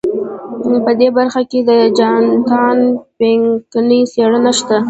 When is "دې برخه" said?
0.99-1.41